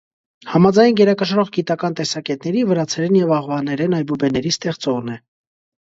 [0.53, 5.25] Համաձայն գերակշռող գիտական տեսակետների՝ վրացերեն և աղվաներեն այբուբենների ստեղծողն է։